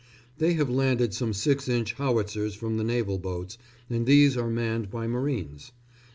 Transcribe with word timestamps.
They 0.39 0.53
have 0.53 0.67
landed 0.67 1.13
some 1.13 1.31
6 1.31 1.69
inch 1.69 1.93
howitzers 1.93 2.55
from 2.55 2.77
the 2.77 2.83
naval 2.83 3.19
boats, 3.19 3.59
and 3.87 4.07
these 4.07 4.35
are 4.35 4.49
manned 4.49 4.89
by 4.89 5.05
marines. 5.05 5.73